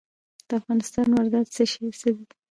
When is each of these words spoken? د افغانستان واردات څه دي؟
د 0.47 0.49
افغانستان 0.59 1.07
واردات 1.11 1.47
څه 1.55 1.59
دي؟ 2.15 2.25